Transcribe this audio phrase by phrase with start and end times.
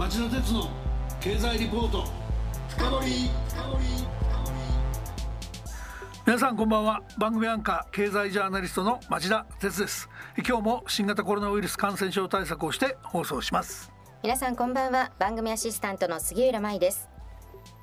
[0.00, 0.66] 町田鉄の
[1.20, 2.06] 経済リポート。
[2.70, 3.30] 深掘
[6.24, 7.02] 皆さんこんばんは。
[7.18, 10.08] 番組アンカー経済ジャーナリストの町田鉄です。
[10.38, 13.92] 今日も新型コロナウイルス感染症対策をして放送します。
[14.22, 15.12] 皆さんこんばんは。
[15.18, 17.10] 番組アシスタントの杉浦舞です。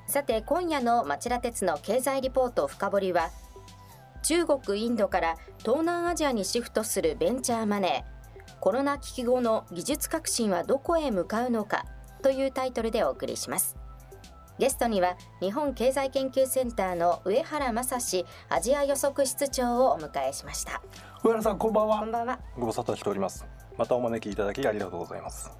[0.08, 3.30] さて今夜の町田鉄の経済リポート深掘りは
[4.24, 8.58] 中国インドから東南アジアにシフトするベンチャーマネー。
[8.58, 11.84] コロナ危機後の技術革新はどこへ向かうのか
[12.22, 13.76] というタイトルでお送りします。
[14.58, 20.82] ゲストには日本経済研究センターの上原正史アジア予測室長をお迎えしました。
[21.22, 22.00] 上原さんこんばんは。
[22.00, 22.40] こんばんは。
[22.58, 23.46] ご無沙汰しております。
[23.76, 25.50] またお招きいただきありがとうございます。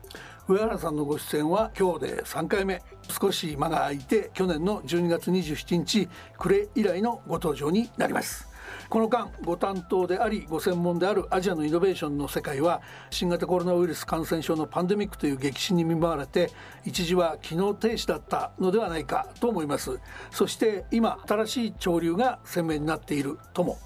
[0.49, 2.83] 上原さんのご出演は今日で3回目。
[3.21, 8.49] 少し間が空いて去年の12月27日暮れ以来のご登場になります
[8.89, 16.51] この間ご担当でありご専門であるアジアのイノベーションの世界は新型コロナウイルス感染症のパンデミックという激震に見舞われて
[16.87, 20.01] 一時は機能停止だったのではないかと思います。
[20.31, 23.79] そして今新しい潮流が鮮明になっているとも。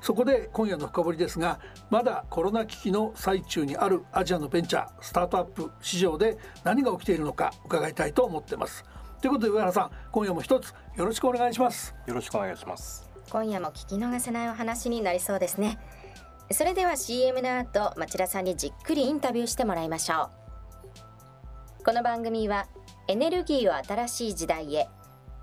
[0.00, 8.84] そこで今夜の深掘りですがまだコロナ危機の最中にあるアジアのベンチャースタートアップ市場で何が起きているのか伺いたいと思ってます。
[9.20, 11.94] ということで上原さん今夜も一つよろしくお願いします。
[12.06, 13.05] よろしくお願いします。
[13.30, 15.78] 今夜も聞き逃せないお話になりそうですね。
[16.52, 20.30] それでは CM の後町田さんにじっくりインタビューしてもらいましょ
[21.80, 21.84] う。
[21.84, 22.66] この番組は
[23.08, 24.88] エネルギーを新しい時代へ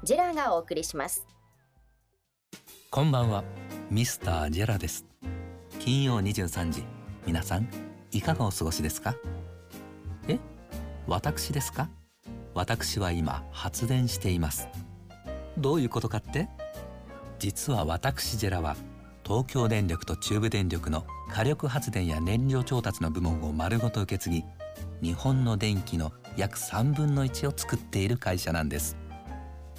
[0.04, 1.26] ジェラがお送りします。
[2.90, 3.44] こんばんは
[3.90, 5.06] ミスタージェラです。
[5.80, 6.86] 金曜23時
[7.28, 7.68] 皆さん
[8.12, 9.16] いかがお過ごしですか？
[10.30, 10.40] え？
[11.06, 11.90] 私ですか？
[12.54, 14.70] 私は今発電しています。
[15.58, 16.48] どういうことかって？
[17.44, 18.78] 実は私ジェラは
[19.26, 24.46] 東京電力と中部電力の火力発電や燃料調達の部門を丸ごと受け継ぎ
[25.02, 28.96] 日本の電気の約3分の1を作っている会社なんです。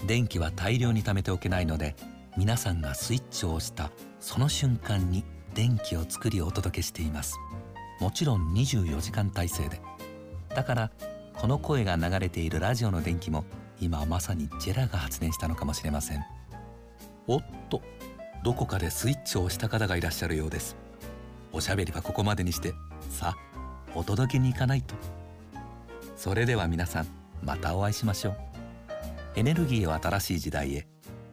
[0.06, 1.96] 電気は大量に貯めておけないので
[2.36, 5.24] 皆さんがスイッチを押したその瞬間に
[5.54, 7.38] 電気を作りお届けしています。
[7.98, 9.80] もちろん24時間体制で。
[10.54, 10.90] だから
[11.32, 13.46] この声が流れているラジオの電気も
[13.80, 16.22] 今まさにジェラが発電したのかもしれません。
[17.26, 17.80] おっと
[18.42, 20.76] どこかでスイッチを押した方がいらっしゃるようです。
[21.52, 22.74] おしゃべりはここまでにして
[23.08, 23.36] さあ
[23.94, 24.94] お届けに行かないと。
[26.16, 27.06] それでは皆さん
[27.42, 28.36] またお会いしましょう。
[29.36, 30.86] エネルギーを新しい時代へ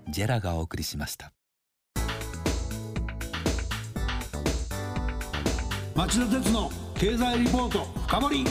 [0.09, 1.33] ジェラがお送りしました。
[5.93, 8.45] 町田鉄の経済リポート深掘り。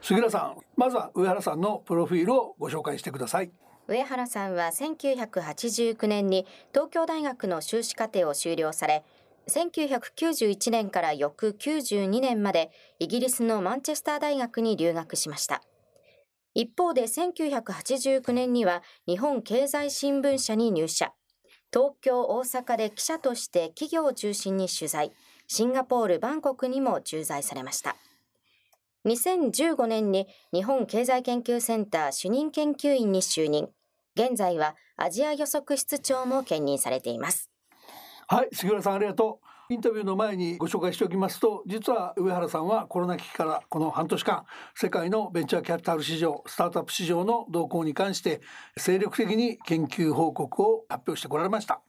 [0.00, 3.50] 杉浦さんまずは上原さんのプロフィールをご紹介してください。
[3.88, 9.04] 上原さんは1989年に東京大学の修士課程を修了され
[9.48, 15.62] 1991年から翌92年までイギリスのマンチェスター大学に留学しました。
[16.54, 21.12] 一方で1989年には日本経済新聞社に入社。
[21.72, 25.12] 東京大阪で記者として企業を中心に取材。
[25.48, 27.96] シンガポールバンコクにも駐在されました。
[29.06, 33.68] 2015年に日本経済研究センター主任研究員に就任。
[34.14, 37.50] 現在はアジア予測室長も兼任されています。
[38.28, 39.52] はい、杉浦さんありがとう。
[39.72, 48.42] インタビューの前にご紹介しておきますと実は上原さんはコロナ危機からこの半年間世界のベンチャーキャピタル市場スタートアップ市場の動向に関して
[48.76, 51.80] 精力的に研究報告を発表してこられました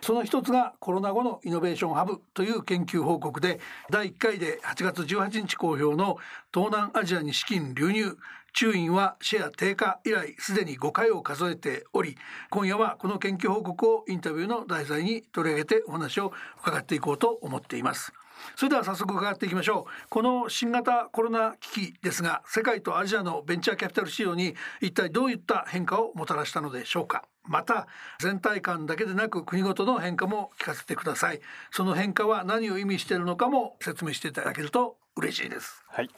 [0.00, 3.60] その一つがコロナ後のイノベーションハブという研究報告で
[3.90, 6.18] 第1回で8月18日公表の
[6.52, 8.16] 東南アジアに資金流入
[8.52, 12.16] 中院はシェア低下以来すでに5回を数えており
[12.48, 18.12] 今夜はこの研究報告をインタビューの題材に取り上げてお話を伺っていこうと思っています。
[18.54, 20.08] それでは早速伺っていきましょう。
[20.08, 27.24] この新型コロナ危機ですが世界とアジアのベンチャーキャピタル市場に一体どういった変化をもたらしたのでしょうか。
[27.44, 27.86] また
[28.18, 31.40] 全体感だけでなく国ごとの変化も聞かせてください。
[31.70, 35.84] その変化は何を意味しているのかも説明していただけると嬉しいです。
[35.88, 36.10] はい。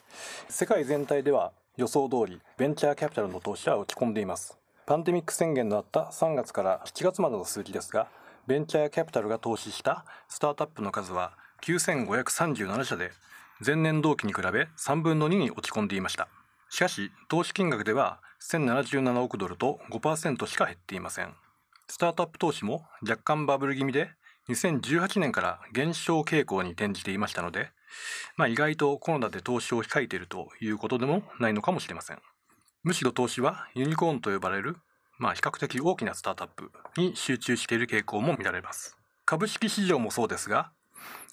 [0.49, 4.59] 世界全体では予想通りベンチャーキャピタルの投資は落ち込んでいます。
[4.87, 8.09] パンデミック宣言のあった3月から7月までの数字ですが
[8.47, 13.13] ベンチャーキャピタルが投資したスタートアップの数は9537社で
[13.65, 16.29] 前年同期に比べ3分の2に落ち込んでいました
[16.71, 21.35] しかし投資金額では1077億ドルと5%しか減っていません
[21.89, 24.11] スタートアップ投資も若干バブル気味で
[24.49, 27.71] 2018年から減少傾向に転じていましたので
[28.37, 32.19] まあ、意外とコロナで投資を控えているということでもないのかもしれません。
[32.85, 34.77] むしろ投資はユニコーンと呼ばれる、
[35.19, 38.97] まあ、比較的大きなスタートアップに集中している傾向も見られます。
[39.25, 40.71] 株式市場もそうですが、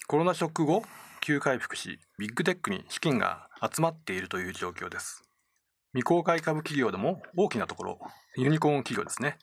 [0.06, 0.82] コロナショック後、
[1.20, 5.22] 急回復し、ビッグテックに資金が集まっているという状況です。
[5.92, 7.98] 未公開株企業でも大きなところ、
[8.36, 9.38] ユニコーン企業ですね。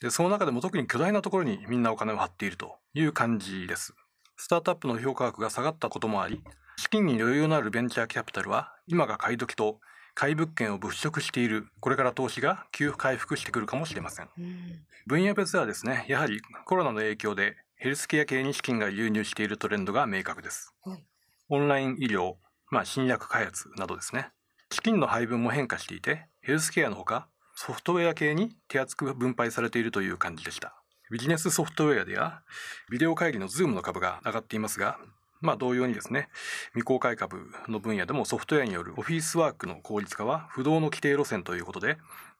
[0.00, 3.94] で、その中でも特に巨大なところにみんなお金を張っているという感じです。
[4.36, 6.42] スタートアップの評価額が下がったこともあり、
[6.76, 9.78] 資金に余裕のあるベンチャーキャピタルは今が買い時と
[10.14, 21.04] 買い物件を物色しているこれから投資が急回復してくるかもしれません、うん、分野別ではですねやはりコロナの影響でヘルスケア系に資金が流入しているトレンドが明確です、はい、
[21.48, 22.34] オンライン医療、
[22.70, 24.28] まあ、新薬開発などですね。
[24.70, 27.26] 資金の配分も変化していてヘルスケアのほか
[27.56, 30.76] ソフトウェア系に手厚く分配されているという感じでした。
[31.10, 32.42] ビジネスソフトウェアでや
[32.88, 35.00] ビデオ会議のズームの株が上がっていますが
[35.40, 36.28] まあ同様にですね、
[36.74, 41.98] 未公開株の分野でもソフトウェアによるオフィスワークの効率化は不動の既定路線ということで、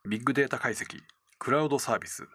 [0.09, 1.01] ビッグデータ解析、
[1.41, 2.29] クラウドサービス、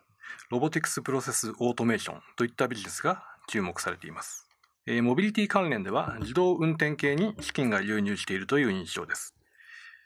[0.50, 4.48] ロボティクスプロセスオートメーションといったビジネスが注目されています。
[5.02, 9.36] モビリティ関連では自動運転系に資金が流入しているという印象です。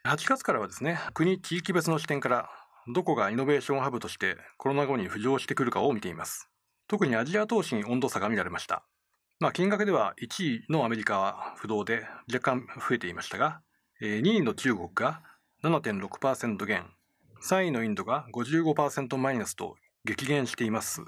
[0.05, 2.49] 8月からはですね、国地域別の視点から
[2.87, 6.49] どこがイノベーションハブとしてコロナ後に浮上してくるかを見ています。
[6.87, 8.83] 特にアジア投資に温度差が見られました。
[9.39, 13.61] まあ、金額では1位のアメリカは不動で若干増えていましたが、
[14.01, 15.21] 2位の中国が
[15.63, 16.85] 7.6%減、
[17.43, 21.01] 3位のインドが55%マイナスと激減しています。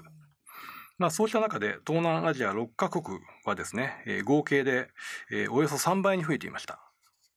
[0.98, 4.88] まあ、そうした中で東南アジア6カ国はですね、合計で
[5.50, 6.78] およそ3倍に増えていました。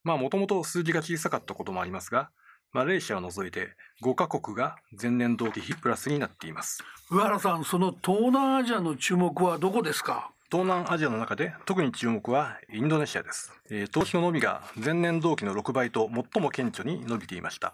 [0.03, 2.29] まあ、もともと数字が小さかったこともありますが、
[2.71, 6.83] マレーシアを除いて5カ国が前年同期比プラスになっています。
[7.09, 10.31] 上原さん、その東南アジアの注目はどこですか？
[10.51, 13.51] 東南アジアの中で特に注目はインドネシアです。
[13.69, 17.73] えー、投資の伸びが前年同期の6倍と最も顕著に伸びていました。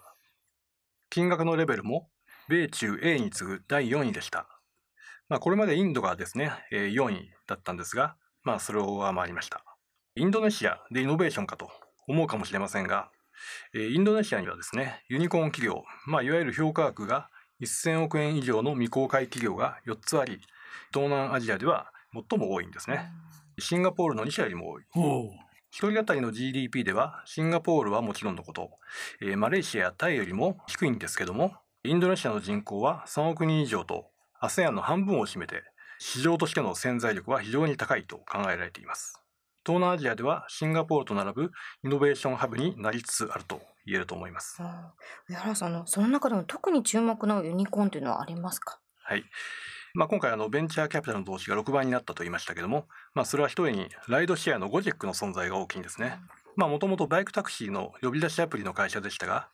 [1.10, 2.08] 金額のレベルも
[2.48, 4.46] 米中 A に次ぐ第4位でした。
[5.28, 9.64] まあ、これまでインドがですね、えー、4位だったんですが、まあ、それを上回りました。
[10.16, 11.70] インドネシアでイノベーションかと
[12.06, 13.10] 思うかもしれませんが、
[13.72, 17.30] えー、インドネシアにはですね、ユニコーン企業、まあ、いわゆる評価額が
[17.62, 20.40] 1000億円以上の未公開企業が4つあり、
[20.92, 23.10] 東南アジアでは最も多いんですね。
[23.58, 24.84] シンガポールの2社よりも多い。
[25.70, 28.70] 一人当たりの GDP ではシンガポールはもちろんのこと、
[29.20, 31.54] えー、マレーシアやタイよりも低いんですけども、
[31.86, 34.06] インドネシアの人口は3億人以上と
[34.40, 35.62] ASEAN の半分を占めて、
[35.98, 39.20] 市場としての潜在力は非常に高いと考えられています。
[39.66, 41.50] 東南アジアではシンガポールと並ぶ
[41.84, 44.62] イノベーションハブになりつつあると言えると思います。
[45.28, 48.80] 上原さんのその中でも特に注目のユニコーンというのはありますか？
[49.02, 49.24] はい。
[49.92, 56.18] まあ、今回あのベンチャーキャピタルの投資が6倍になったと言いましたけども、まあ、それは一重にライドシェアのゴジェックの存在が大きいんですね。
[56.56, 59.48] まあ、もともとバイクタクシーの呼び出しアプリの会社でしたが、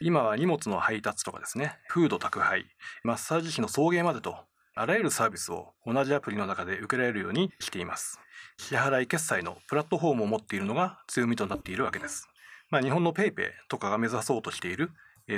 [0.00, 2.66] 今は荷物の配達とかですね、フード宅配、
[3.04, 4.36] マッサージ費の送迎までと、
[4.74, 8.20] あらゆるサービスを同じアプリの中で受けられるようにしています。
[8.58, 12.28] 支払い決済のプラットフォームを持っているのが強みとなっているわけです。
[12.70, 14.90] まあ、日本の PayPay とかが目指そうとしている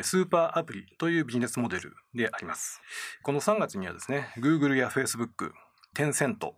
[0.03, 2.81] スーパーアプリというビジネスモデルであります。
[3.23, 5.53] この3月にはですね、Google や Facebook、
[5.95, 6.55] テンセント、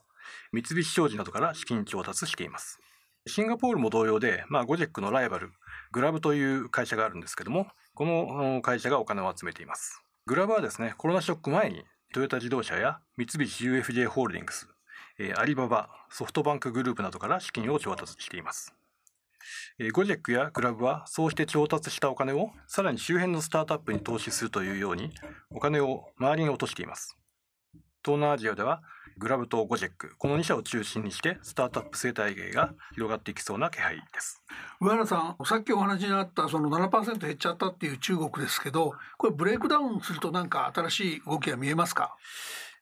[0.52, 2.80] 三菱商事などから資金調達しています。
[3.26, 5.52] シンガポールも同様で、まあ、ゴジェックのライバル、
[5.92, 10.02] グラブという会社があるんですけども、この会社がお金を集めています。
[10.26, 11.84] グラブはですね、コロナショック前に
[12.14, 14.68] トヨタ自動車や三菱 UFJ ホールディングス、
[15.36, 18.74] アリババ、ソフトバンクグループなどから資金を調達しています。
[19.92, 25.10] ゴジェックやクラブはそうして調達したお金をさらに周辺のスタートアップに投資するというように
[25.50, 27.16] お金を周りに落としています。
[28.04, 28.82] 東南アジアでは
[29.20, 30.14] グラブとゴジェック。
[30.16, 34.42] この2社を中心にしてスタートアップ生態系が広がっていきそうな気配です。
[34.80, 42.16] 上原さんさっきお話にあったその7%減っちゃったっていう中国ですけどこれブレイクダウンすると何か新しい動きが見えますか？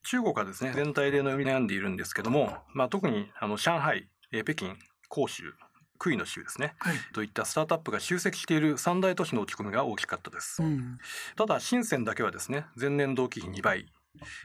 [0.04, 4.76] 中国はですね全体で伸び悩んでいるんですけども、まあ、特にあの上海北京
[5.12, 5.52] 広州
[5.98, 10.98] 杭の州ですね、はい、といったスタートアップが集積している三大都市の落ち込みが大きかったです、うん、
[11.34, 13.86] ただ深センだけはですね前年同期比2倍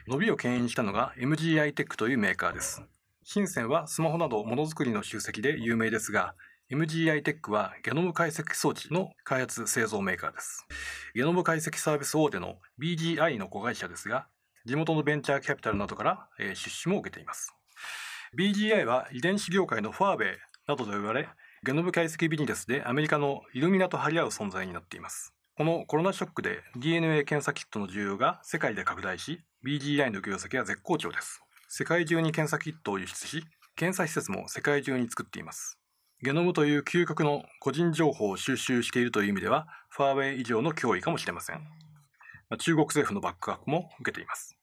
[0.06, 2.82] 伸びを牽引したのが MGI テックというメーカーです。
[3.24, 6.34] 深センはスマホなどものづくりの集積で有名ですが
[6.70, 10.66] MGI テックはゲノム解析装置の開発製造メーカーです。
[11.14, 14.26] ゲノム解析サービス大手の BGI の子会社ですが
[14.66, 17.54] 地元のベンチャーキャピタルなどから出資も受けています。
[18.38, 21.28] BGI は遺伝子業界のファーウェイなどと言われ
[21.62, 25.32] ゲノム解析ビジネスでアメリカのイルミナと張り合う存在になっています。
[25.56, 31.42] このコロナショックで DNA 検査キットの需要が世界で拡大し、BGI の業績は絶好調です。
[31.68, 33.44] 世界中に検査キットを輸出し、
[33.76, 35.78] 検査施設も世界中に作っています。
[36.24, 41.60] ゲノムという究極の個人情報を収集しているという意味では、ファーウェイ以上の脅威かもしれません。
[42.58, 44.56] 中国政府のバックアップも受けています。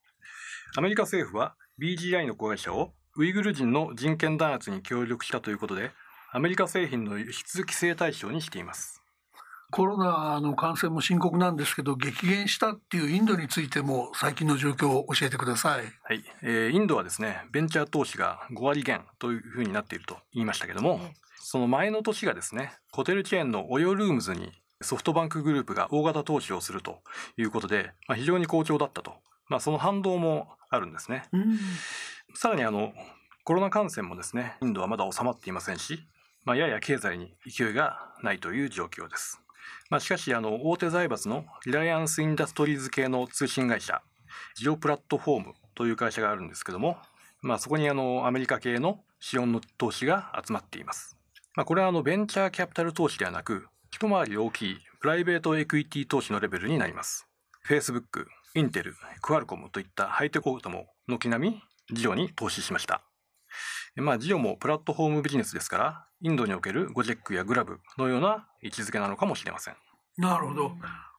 [0.76, 5.92] アメリカ政府は BGI の子会社をウイグル人の人権弾圧に協力したということで、
[6.34, 9.01] アメリカ製品の輸出規制対象にしています。
[9.72, 15.86] コロナの感染も深刻なんですけど激減したっていうインドについても最近の状況を教えてください。
[16.04, 21.00] はい、えー、インドはですねベンチャー投資が5割減というふうになっていると言いましたけども、
[21.40, 24.52] その前の年がですねホテルチェーンのオヨルームズに
[24.82, 27.00] ソフトバンクグループが大型投資をすると
[27.38, 29.14] いうことで、まあ、非常に好調だったと、
[29.48, 31.24] まあ、その反動もあるんですね。
[32.36, 32.94] さらにあの
[33.44, 36.00] コロナ感染もですねインドはまだ収まっていませんし、
[36.46, 39.42] まあ、やや経済に勢いがないという状況です。
[39.92, 44.02] まあ、しかしあの大手財閥のリライアンス・インダストリーズ系の通信会社
[44.56, 46.98] ジオプラットフォームという会社があるんですけども、
[47.42, 51.18] まあ、そこにあのアメリカ系の資本の投資が集まっています。
[51.56, 57.28] まあ、これはあのベンチャーキャピタル投資ではなく一回り大きいプライベートエクイティ投資のレベルになります。
[57.68, 63.11] Facebook、インテル、クアルコムといったハイテクオートも軒並み事業に投資しました。
[63.96, 69.76] まあ、ジオもプラットフォームビジネスですから、インドにおけるゴジェックやグラブのような位置づけなのかもしれません。
[70.18, 70.72] なるほど。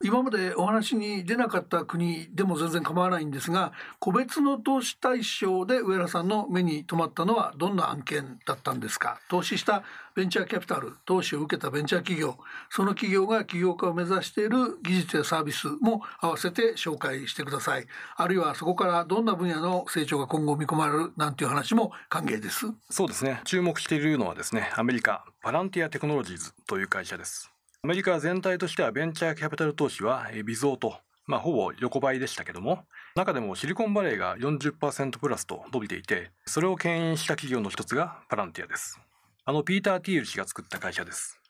[0.04, 9.20] 今までお話に出なかった国でも全然構わないんですが個別の投資対象で上原さんの目に留まったのはどんな案件だったんですか？
[9.28, 9.84] 投資した
[10.16, 12.36] ベンチャーキャピタル投資を受けたベンチャー企業
[12.68, 17.86] その企業が起業家を目指している技術やサービスも合わせて紹介してください。
[18.16, 21.12] あるいはそこからどんな分野の成長が今後見込まれる？
[21.16, 22.66] なんていう話も歓迎です。
[22.90, 23.40] そうですね。
[23.44, 27.52] 注目しているのはですねアメリカパランティアテクノロジーズという会社です。
[27.84, 30.94] アメリカ全体としてはベンチャーキャピタル投資は微増と、
[31.26, 32.84] まあ、ほぼ横ばいでしたけども、
[33.16, 39.00] 中でもシリコンバレーが40%プラスと伸びていて、それを牽引した企業の一つがパランティアです。
[39.44, 41.40] あのピーター・ティール氏が作った会社です。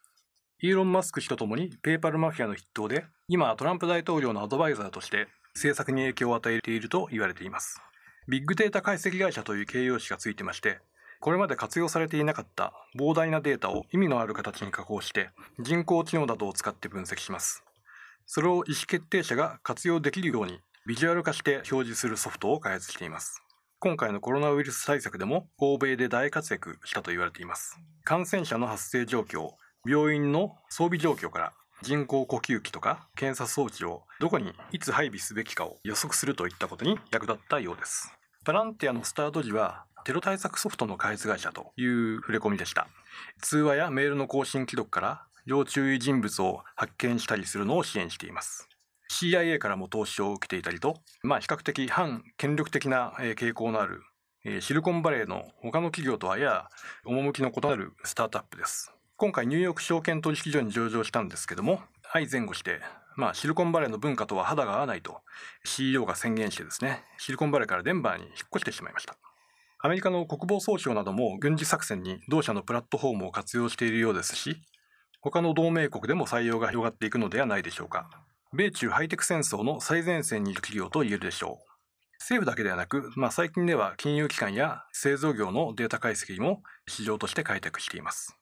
[0.62, 7.79] イーロン・マスク氏とともにペーパルマフィアの筆頭で、今トランプ大統領のアドバイザーとして政策に影響を与えていると言われています。
[8.27, 10.79] ビッグデータ解析会社という形容詞がついてまして、
[11.23, 17.62] これまで活用されていなかった膨大なデータを意味のある形に加工して人工知能などを使って分析します。
[18.26, 23.41] それを意思決定者が活用できるようにビジュアル化して表示するソフトを開発しています。
[23.79, 27.79] 今回のコロナウイルス対策でも欧米で大活躍したと言われています。
[28.02, 29.50] 感染者の発生状況、
[29.87, 31.52] 病院の装備状況から
[31.83, 38.12] 人工呼吸器とか検査装置をどこにいつ配備すべきかを予測するといったことに役立ったようです。
[38.45, 42.89] パランティアのスタート時はテロ対策ソフトの開発会社という触れ込みでした。
[43.41, 48.69] 通話やメールの更新記録から要注意人物を発見したりするのを支援しています。
[49.11, 54.03] CIA からも投資を受けていたりと、まあ比較的反権力的な傾向のある
[54.61, 56.69] シリコンバレーの他の企業とはや
[57.05, 58.93] 趣の異なるスタートアップです。
[59.17, 61.81] 今回ニューヨーク証券取引所に上場したんですけども、
[62.13, 62.81] 相前後して、
[63.15, 65.21] まあシリコンバレーの文化とは肌が合わないと
[65.65, 69.17] CEO が宣言してですね、シリコンバレーからデンバーに引っ越してしまいました。
[69.85, 74.62] アメリカの国防総省なども軍事作戦に同社のプラットフォームを活用しているようですし、
[75.21, 78.09] 他の同盟国でも採用が広がっていくのではないでしょうか。
[78.53, 81.73] 米中ハイテク戦争の最前線にいる企業と言えるでしょう。
[82.21, 88.37] 政府だけではなく、まあ、最近では金融機関や製造業のデータ解析も市場として開拓しています。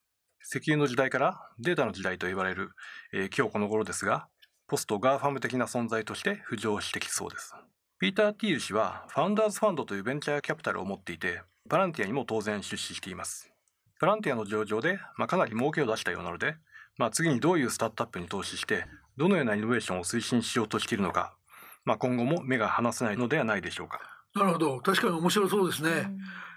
[0.44, 2.72] 石油の時代からデータの時代と言われる、
[3.14, 4.28] えー、今日この頃ですが、
[4.68, 7.54] ポスト GAFAM 的な存在として浮上してきそうです。
[8.00, 13.52] ピーター・ティール氏はファウンダーズファンドというベンチャーキャピタルを持っていて、パランティアにも当然出資しています。
[14.00, 16.56] パランティアの上場で、まあ、かなり儲けを出したようなので、
[16.96, 18.86] まあ、次にどういうスタートアップに投資して、
[19.18, 21.34] どのようなイノベーションを推進しようとしているのか、
[21.84, 24.00] まあ、今後も目が離せないのではないでしょうか。
[24.34, 25.90] なるほど確かに面白そうですね。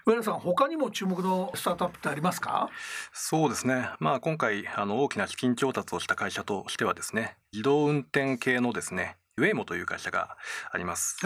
[0.06, 2.70] 上田さん他にも注目のスタートアップってありますか？
[3.12, 10.36] そうですねまあ今回あの大きな資金調達をした会社としてはですね自動運転系のですねウェイモという会社が
[10.70, 11.16] あります。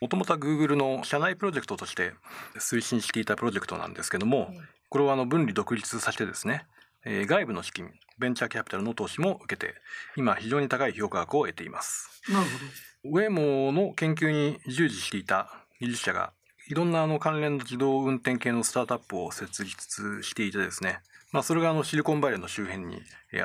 [0.00, 2.12] もともとは Google の社内プロジェクトとして
[2.56, 4.54] 推進していたプロジェクトなんですけども、
[4.88, 6.64] これをあの分離独立させてですね、
[7.04, 9.74] えー、外部の資金、ベンチャーキャピタルの投資も受けて、
[10.16, 12.22] 今非常に高い評価額を得ています。
[12.30, 12.50] なるほ
[13.12, 13.18] ど。
[13.18, 15.50] ウェイモの研究に従事していた
[15.80, 16.32] 技術者が、
[16.68, 21.00] いろんなあの関連の自動運転系のスタートアップを設立していてですね、
[21.32, 23.02] まあ、それがあのシリコンバレーの周辺に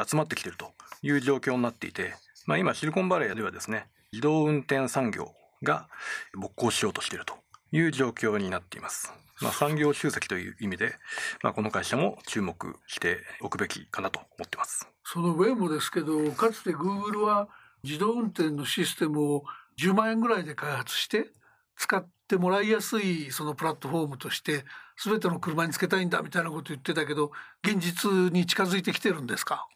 [0.07, 5.33] 集まってきているという状況になっていて、まあ、今シリコンバレーではですね、自動運転産業
[5.63, 5.87] が
[6.33, 7.35] 勃興しようとしていると
[7.71, 9.13] いう状況になっています。
[9.41, 10.95] まあ、産業集積という意味で、
[11.43, 14.87] まあ、この会社も注目しておくべきかなと思ってます。
[15.03, 17.49] そのウェイもですけど、かつてグーグルは
[17.83, 19.43] 自動運転のシステムを
[19.79, 21.31] 10万円ぐらいで開発して
[21.77, 24.63] 使ってもらいやすいそのプラットフォームとして
[25.03, 27.31] 全ての車につけたいんだみたいなこと言ってたけど
[27.63, 29.67] 現実に近づいてきてるんですか？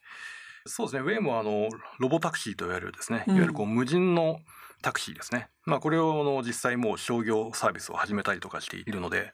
[0.66, 4.38] そうですね、ウェイもあのロボタクシーといわれるですね、いわゆるこう無人の
[4.82, 5.48] タクシーですね。
[5.66, 9.32] まあこれをの実際もう商業サービスを始めたりとかしているので、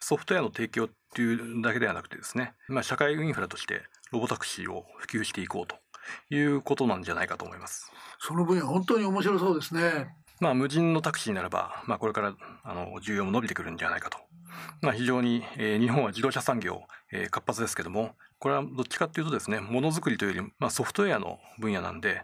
[0.00, 5.76] ソフトウェアの提供っていうだけではなくてですね、まあ社会インフラとしてロボタクシーを普及していこうと
[6.34, 7.90] いうことなんじゃないかと思います。
[8.18, 10.14] その分野本当に面白そうですね。
[10.38, 14.18] まあ、無人のタクシーならば、まあ、これからあの需要も伸びてくるんじゃないかと。
[14.82, 16.82] まあ、非常に、えー日本は自動車産業、
[17.12, 22.22] えー活発ですけども、これはどっちかっていうとですね、ものづくりというより、まあ、ソフトウェアの分野なんで、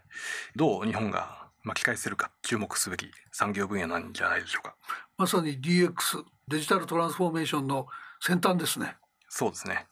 [0.56, 4.74] どう日本が巻き返せるか注目すべき産業分野なんじゃないでしょうか。
[5.16, 7.86] まさに DX デジタルトランスフォーメーションの
[8.20, 8.96] 先端ですね。
[9.28, 9.86] そうですね。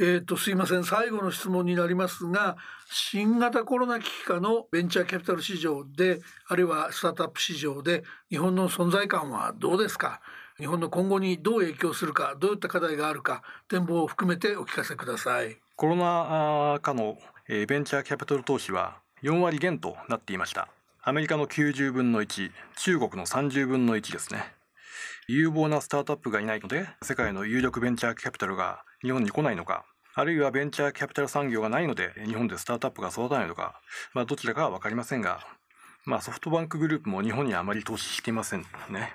[0.00, 2.56] えー、とすいません最後の質問になりますが
[2.90, 10.20] 新型コロナ危機下のベンチャーキャピタル市場であるいはスタートアップ市場で日本の存在感はどうですか？
[10.58, 15.56] 日本の今後にどう影響するかどういった課題があるか展望を含めてお聞かせください。
[15.76, 17.16] コロナ禍の
[17.48, 20.68] ベンチャーキャピタル投資は4割減となっていました。
[21.02, 24.52] アメリカの90分の1、中国の30分の1ですね。
[25.28, 29.84] 有望なスタートアップがいないので、世界の有力ベンチャーキャピタルが日本に来ないのか、
[30.18, 33.80] あるいはベンチャーキャピタル産業がないので、日本でスタートアップが育たないのか、
[34.14, 35.46] まあ、どちらかは分かりませんが、
[36.06, 39.12] まあ、ソフトバンクグループも日本にはあまり投資していませんね。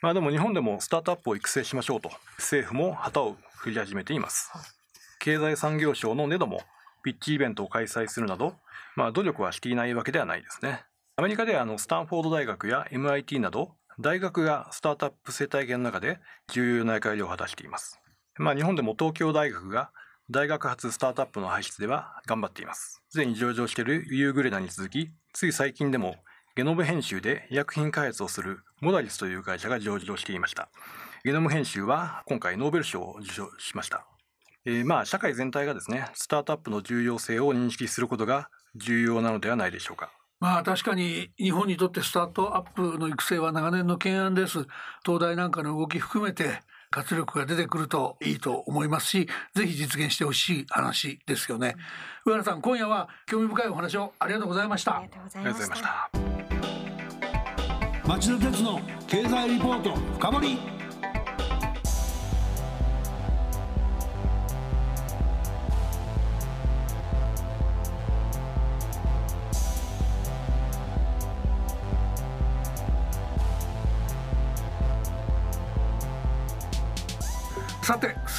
[0.00, 4.50] まあ、でも日本でもスタートアップを育成しましょうと、政府も旗を振り始めています。
[5.20, 6.62] 経済産業省のネドも
[7.04, 8.56] ピッチイベントを開催するなど、
[8.96, 10.82] まあ、努力はしていないわけではないですね。
[11.14, 16.18] アメリカではあのスタンフォード大学や MIT など大学がスタートアップ生態系の中で
[16.48, 18.00] 重要な役割を果たしています。
[18.38, 19.92] まあ、日本でも東京大学が
[20.32, 23.02] 大学発スタートアップの輩出では頑張っています。
[23.10, 26.16] すでに上場しているユーグレナに続き、つい最近でも
[26.56, 30.70] ゲノム編集で医薬品開発をするモダリスという会社が上場していました。
[31.22, 34.06] ゲノム編集は今回ノーベル賞を受賞しました。
[34.64, 40.12] えーまあ社会全体がですね、スタートアップの重要性を認識することが重要なのではないでしょうか。
[40.40, 44.66] まあ確かに日本にとってスタートアップの育成は長年の懸案です。
[45.04, 46.62] 東大なんかの動き含めて
[46.92, 51.74] 活力が出てくるといいと思いますし、ぜひ実現してほしい話ですよね。
[52.24, 55.08] 上原さん、今夜は興味深いお話をありがとうございましたあり。
[55.08, 56.10] がとうござあいました。
[58.06, 60.71] 町田鉄の経済リポート深掘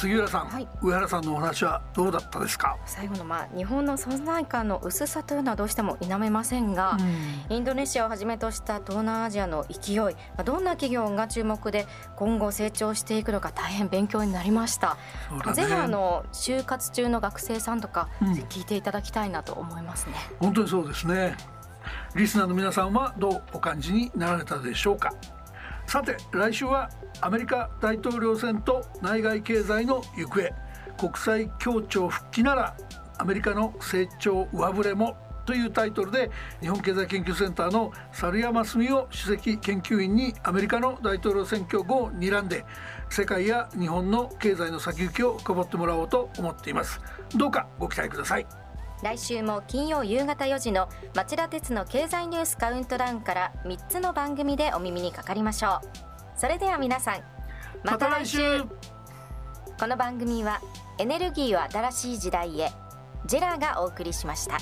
[0.04, 0.68] 杉浦さん、はい。
[0.82, 6.98] 上原さんのお話はどうだったですか、最後のまあ日本の存在感の薄さというのはどうしても否めませんが、
[7.48, 11.86] インドネシアをはじめとした東南アジアの勢い、まあどんな企業が注目で
[12.16, 14.98] 今後成長していくのか大変勉強になりました。
[15.54, 18.32] ぜひあの就活中の学生さんとか、うん。
[18.34, 20.12] 聞いていただきたいなと思いますね。
[20.38, 21.34] 本当にそうですね。
[22.14, 25.14] リスナーの皆さんはどうお感じになられたでしょうか？
[25.86, 30.64] さて来週はアメリカ大統領選と内外経済の行方。
[30.98, 32.76] 国際協調復帰なら
[33.18, 42.64] アメリカの成長上振れもというタイトルで日本経済研究センターの猿山澄夫首席研究員にアメリカの大統領選挙後を睨んで
[43.10, 47.00] 世界や日本の経済の先行きを深掘ってもらおうと思っています。
[47.36, 48.63] どうかご期待ください。
[49.04, 56.40] 来週も金曜夕方4時の町田鉄の経済ニュースカウントダウンから3つの番組でお耳にかかりましょう。
[56.40, 57.22] それでは皆さん
[57.84, 58.40] また来週。
[59.78, 60.62] この番組は
[60.98, 62.70] エネルギーを新しい時代へ
[63.26, 64.56] ジェラがお送りしました